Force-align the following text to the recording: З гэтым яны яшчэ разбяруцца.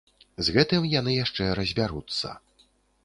З 0.47 0.53
гэтым 0.55 0.87
яны 0.93 1.13
яшчэ 1.17 1.51
разбяруцца. 1.63 2.29